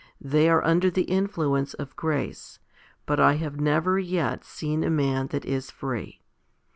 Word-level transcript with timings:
They 0.19 0.49
are 0.49 0.65
under 0.65 0.89
the 0.89 1.03
influence 1.03 1.75
of 1.75 1.95
grace, 1.95 2.57
but 3.05 3.19
I 3.19 3.33
have 3.33 3.59
never 3.59 3.99
yet 3.99 4.43
seen 4.43 4.83
a 4.83 4.89
man 4.89 5.27
that 5.27 5.45
is 5.45 5.69
free. 5.69 6.23